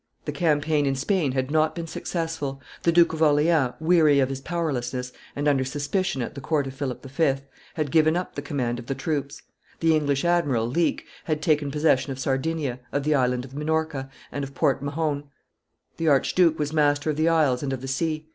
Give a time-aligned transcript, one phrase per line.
[0.25, 4.41] The campaign in Spain had not been successful; the Duke of Orleans, weary of his
[4.41, 7.35] powerlessness, and under suspicion at the court of Philip V.,
[7.75, 9.43] had given up the command of the troops;
[9.79, 14.43] the English admiral, Leake, had taken possession of Sardinia, of the Island of Minorca, and
[14.43, 15.25] of Port Mahon;
[15.97, 18.27] the archduke was master of the isles and of the sea.